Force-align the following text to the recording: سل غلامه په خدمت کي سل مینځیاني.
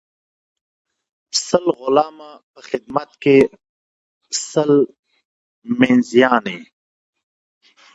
سل 1.45 1.65
غلامه 1.79 2.29
په 2.53 2.59
خدمت 2.69 3.09
کي 3.23 3.37
سل 4.49 4.71
مینځیاني. 5.77 6.59